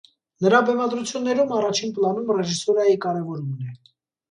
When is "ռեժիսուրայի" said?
2.41-2.99